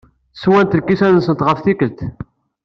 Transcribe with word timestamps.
Swant 0.41 0.77
lkisan-nsent 0.79 1.45
ɣef 1.47 1.59
tikkelt. 1.61 1.99